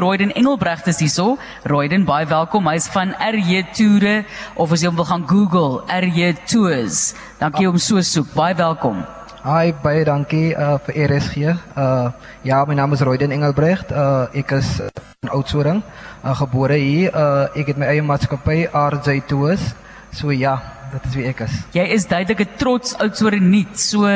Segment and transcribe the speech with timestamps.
[0.00, 1.36] Royden Engelbrecht is hierso.
[1.68, 2.64] Royden, baie welkom.
[2.64, 4.22] Hy's van RJ Toere
[4.56, 7.00] of as jy hom wil gaan Google, RJ Tours.
[7.36, 8.30] Dankie om so soek.
[8.32, 9.02] Baie welkom.
[9.44, 11.52] Hi, baie dankie uh, vir RSG.
[11.76, 12.08] Uh,
[12.40, 13.92] ja, my naam is Royden Engelbrecht.
[13.92, 14.78] Uh, ek is
[15.20, 15.84] in Oudtshoorn,
[16.24, 17.12] uh, gebore hier.
[17.12, 19.74] Uh, ek het my eie maatskappy RJ Tours.
[20.16, 20.56] So ja,
[20.92, 21.54] dit is wie ek is.
[21.76, 23.80] Jy is duidelik 'n trots Oudtshoorniet.
[23.80, 24.08] So,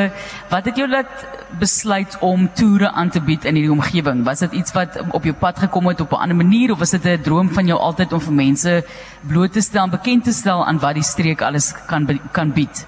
[0.50, 1.26] wat het jou laat
[1.58, 4.24] besluit om toere aan te bied in hierdie omgewing?
[4.24, 6.90] Was dit iets wat op jou pad gekom het op 'n ander manier of was
[6.90, 8.84] dit 'n droom van jou altyd om vir mense
[9.26, 12.86] bloot te stel en bekend te stel aan wat die streek alles kan kan bied?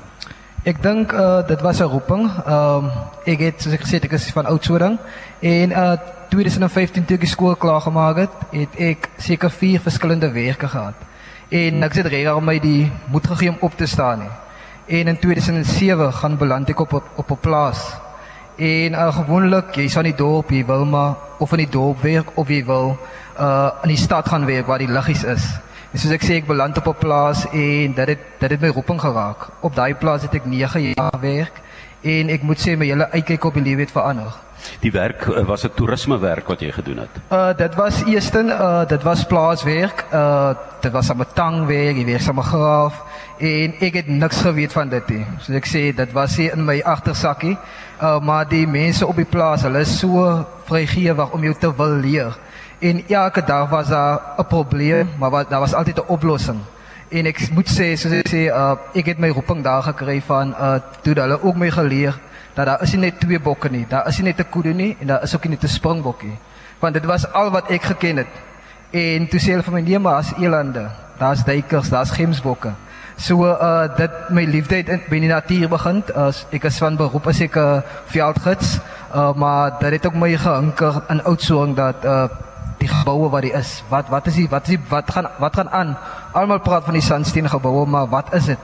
[0.64, 2.30] Ek dink uh, dit was 'n roeping.
[2.46, 2.90] Ehm um,
[3.24, 4.98] ek het soos ek gesê ek is van Oudtshoorn
[5.40, 5.96] en uh
[6.28, 11.07] 2015 toe ek skool klaar gemaak het, het ek seker vier verskillende werke gehad.
[11.48, 14.32] En ek het regtig my die moed gegee om op te staan nie.
[14.98, 17.96] En in 2007 gaan beland ek op op, 'n plaas.
[18.56, 22.36] En uh, gewoonlik jy's aan die dorp, jy wil maar of in die dorp werk
[22.36, 22.98] of jy wil
[23.40, 25.44] uh in die stad gaan werk waar die liggies is.
[25.92, 28.68] En soos ek sê ek beland op 'n plaas en dit het dit het my
[28.68, 29.48] roeping geraak.
[29.60, 31.62] Op daai plaas het ek 9 jaar werk
[32.02, 34.47] en ek moet sê my hele uitkyk op die lewe het verander.
[34.80, 37.14] Die werk eh, was 'n toerismewerk wat jy gedoen het.
[37.30, 40.04] Uh dit was eerstens uh dit was plaaswerk.
[40.12, 43.02] Uh dit was aan 'n tangwerk, jy saam 'n graaf
[43.38, 45.26] en ek het niks geweet van dit nie.
[45.40, 47.58] So ek sê dit was hier in my agtersakkie.
[48.02, 51.94] Uh maar die mense op die plaas, hulle is so vrygewig om jou te wil
[52.00, 52.38] leer.
[52.78, 56.60] En elke dag was daar 'n probleem, maar wat, daar was altyd 'n oplossing.
[57.08, 60.54] En ek moet sê, soos ek sê, uh ek het my roeping daar gekry van
[60.60, 62.18] uh toe hulle ook my geleer
[62.58, 64.96] dat daar is nie net twee bokke nie, daar is nie net 'n koe nie
[65.00, 66.38] en daar is ook nie net 'n springbokkie.
[66.80, 68.32] Want dit was al wat ek geken het.
[68.90, 72.72] En toe sê hulle vir my nee, maar as elande, daar's duikers, daar's gemsbokke.
[73.16, 76.02] So uh dit my liefde het in by die natuur begin.
[76.14, 78.78] As ek is van beroep as ek 'n uh, veldgids,
[79.14, 82.28] uh maar dit het ook my gehinker in Oudtshoorn dat uh
[82.78, 83.82] die geboue wat die is.
[83.88, 85.96] Wat wat is die wat is die wat gaan wat gaan aan?
[86.32, 88.58] Almal praat van die sandsteen geboue, maar wat is dit?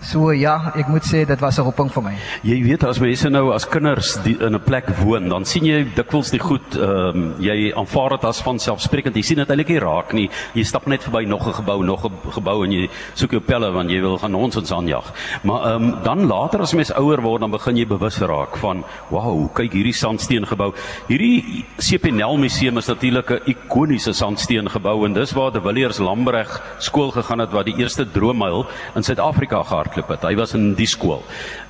[0.00, 2.14] So ja, ek moet sê dit was 'n roeping vir my.
[2.42, 5.84] Jy weet as mense nou as kinders die, in 'n plek woon, dan sien jy
[5.94, 9.16] dikwels die goed ehm um, jy aanvaar dit as vanselfsprekend.
[9.16, 10.30] Jy sien dit eintlik nie raak nie.
[10.54, 13.72] Jy stap net verby nog 'n gebou, nog 'n gebou en jy soek jou pelle
[13.72, 15.12] want jy wil gaan nonsens aanjag.
[15.42, 18.84] Maar ehm um, dan later as mens ouer word, dan begin jy bewus raak van,
[19.10, 20.72] "Wow, kyk hierdie sandsteen gebou.
[21.08, 26.62] Hierdie CPNL museum is natuurlik 'n ikoniese sandsteen gebou en dis waar De Villiers Lambreg
[26.78, 30.26] skool gegaan het wat die eerste droommyl in Suid-Afrika gehardloop het.
[30.28, 31.22] Hy was in die skool.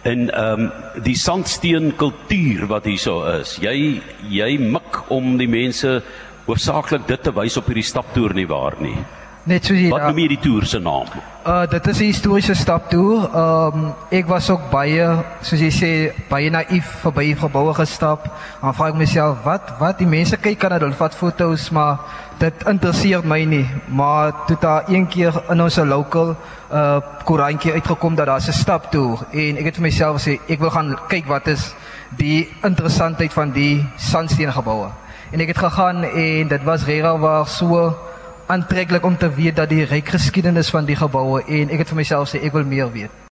[0.02, 3.58] En ehm um, die sandsteen kultuur wat hierso is.
[3.60, 6.02] Jy jy mik om die mense
[6.46, 8.96] hoofsaaklik dit te wys op hierdie staptoer nie waar nie.
[9.48, 11.06] Net soos jy Wat daar- noem jy die toer se naam?
[11.46, 13.16] Uh dit is 'n historiese stap toe.
[13.32, 18.28] Ehm um, ek was ook baie soos jy sê baie naïef verby geboue gestap.
[18.60, 21.98] Dan vra ek myself wat wat die mense kyk aan dit, hulle vat fotos, maar
[22.38, 23.66] dit interesseer my nie.
[23.88, 26.36] Maar toe daar een keer in ons local
[26.72, 30.58] uh koerantjie uitgekom dat daar 'n stap toe en ek het vir myself gesê ek
[30.60, 31.74] wil gaan kyk wat is
[32.16, 34.88] die interessantheid van die sandsteengeboue.
[35.32, 37.96] En ek het gegaan en dit was regtig waar so
[38.48, 42.00] aantreklik om te weet dat die ryk geskiedenis van die geboue en ek het vir
[42.00, 43.27] myself sê ek wil meer weet.